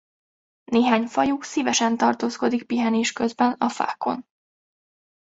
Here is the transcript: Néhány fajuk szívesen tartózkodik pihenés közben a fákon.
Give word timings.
Néhány 0.71 1.05
fajuk 1.05 1.43
szívesen 1.43 1.97
tartózkodik 1.97 2.63
pihenés 2.65 3.11
közben 3.11 3.51
a 3.51 3.69
fákon. 3.69 4.25